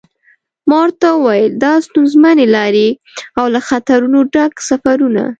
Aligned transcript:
ما 0.69 0.77
ورته 0.83 1.07
و 1.15 1.19
ویل 1.25 1.51
دا 1.63 1.71
ستونزمنې 1.87 2.45
لارې 2.55 2.87
او 3.39 3.45
له 3.53 3.59
خطرونو 3.69 4.19
ډک 4.33 4.53
سفرونه. 4.69 5.23